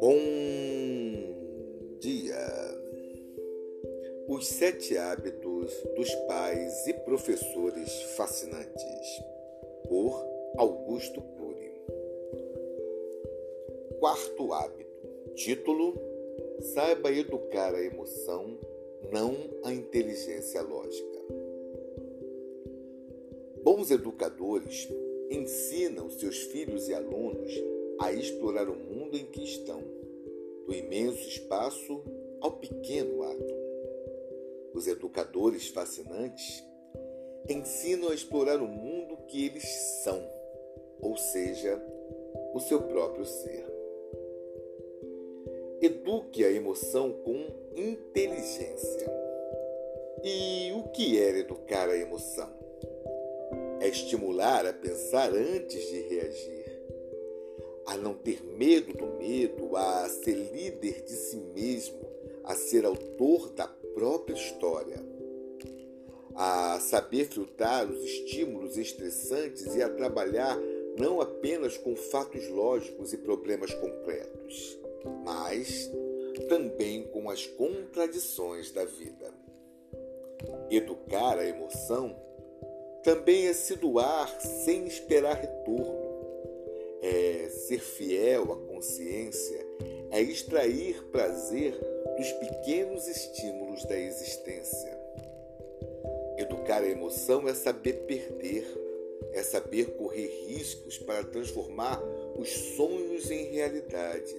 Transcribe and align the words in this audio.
Bom 0.00 0.16
dia! 2.00 2.34
Os 4.28 4.46
sete 4.46 4.96
hábitos 4.96 5.70
dos 5.94 6.14
pais 6.26 6.86
e 6.86 6.94
professores 6.94 7.92
fascinantes, 8.16 9.22
por 9.86 10.24
Augusto 10.56 11.20
Cury. 11.20 11.74
Quarto 14.00 14.54
hábito. 14.54 15.34
Título: 15.34 16.00
Saiba 16.72 17.12
educar 17.12 17.74
a 17.74 17.84
emoção, 17.84 18.58
não 19.12 19.36
a 19.64 19.72
inteligência 19.72 20.62
lógica. 20.62 21.43
Bons 23.64 23.90
educadores 23.90 24.86
ensinam 25.30 26.10
seus 26.10 26.36
filhos 26.36 26.86
e 26.86 26.92
alunos 26.92 27.50
a 27.98 28.12
explorar 28.12 28.68
o 28.68 28.76
mundo 28.76 29.16
em 29.16 29.24
que 29.24 29.42
estão, 29.42 29.82
do 30.66 30.74
imenso 30.74 31.26
espaço 31.26 32.04
ao 32.42 32.58
pequeno 32.58 33.22
átomo. 33.22 33.64
Os 34.74 34.86
educadores 34.86 35.68
fascinantes 35.68 36.62
ensinam 37.48 38.10
a 38.10 38.14
explorar 38.14 38.60
o 38.60 38.68
mundo 38.68 39.16
que 39.28 39.46
eles 39.46 39.64
são, 40.02 40.22
ou 41.00 41.16
seja, 41.16 41.82
o 42.52 42.60
seu 42.60 42.82
próprio 42.82 43.24
ser. 43.24 43.64
Eduque 45.80 46.44
a 46.44 46.52
emoção 46.52 47.12
com 47.24 47.46
inteligência. 47.74 49.10
E 50.22 50.70
o 50.72 50.90
que 50.90 51.18
é 51.18 51.38
educar 51.38 51.88
a 51.88 51.96
emoção? 51.96 52.63
Estimular 53.94 54.66
a 54.66 54.72
pensar 54.72 55.32
antes 55.32 55.80
de 55.88 56.00
reagir, 56.00 56.82
a 57.86 57.96
não 57.96 58.12
ter 58.12 58.42
medo 58.42 58.92
do 58.92 59.06
medo, 59.18 59.76
a 59.76 60.08
ser 60.08 60.34
líder 60.34 61.04
de 61.04 61.12
si 61.12 61.36
mesmo, 61.36 62.04
a 62.42 62.56
ser 62.56 62.84
autor 62.84 63.50
da 63.50 63.68
própria 63.68 64.34
história, 64.34 65.00
a 66.34 66.80
saber 66.80 67.26
filtrar 67.26 67.88
os 67.88 68.02
estímulos 68.02 68.76
estressantes 68.76 69.76
e 69.76 69.80
a 69.80 69.88
trabalhar 69.88 70.58
não 70.98 71.20
apenas 71.20 71.76
com 71.78 71.94
fatos 71.94 72.48
lógicos 72.48 73.12
e 73.12 73.18
problemas 73.18 73.72
concretos, 73.74 74.76
mas 75.24 75.88
também 76.48 77.04
com 77.04 77.30
as 77.30 77.46
contradições 77.46 78.72
da 78.72 78.84
vida. 78.84 79.32
Educar 80.68 81.38
a 81.38 81.46
emoção 81.46 82.33
também 83.04 83.46
é 83.46 83.52
se 83.52 83.76
doar 83.76 84.40
sem 84.40 84.86
esperar 84.86 85.36
retorno, 85.36 86.02
é 87.02 87.48
ser 87.50 87.78
fiel 87.78 88.50
à 88.50 88.56
consciência, 88.56 89.64
é 90.10 90.22
extrair 90.22 91.04
prazer 91.12 91.78
dos 92.16 92.32
pequenos 92.32 93.06
estímulos 93.06 93.84
da 93.84 93.98
existência. 93.98 94.98
Educar 96.38 96.82
a 96.82 96.88
emoção 96.88 97.46
é 97.46 97.52
saber 97.52 98.06
perder, 98.06 98.66
é 99.34 99.42
saber 99.42 99.96
correr 99.96 100.28
riscos 100.46 100.96
para 100.96 101.24
transformar 101.24 102.02
os 102.38 102.48
sonhos 102.48 103.30
em 103.30 103.44
realidade, 103.50 104.34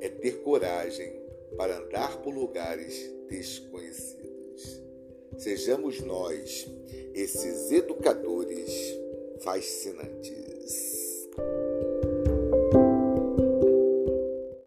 é 0.00 0.08
ter 0.08 0.42
coragem 0.42 1.12
para 1.56 1.78
andar 1.78 2.22
por 2.22 2.32
lugares 2.32 3.10
desconhecidos. 3.28 4.33
Sejamos 5.38 6.00
nós 6.00 6.66
esses 7.14 7.70
educadores 7.70 8.70
fascinantes. 9.40 11.03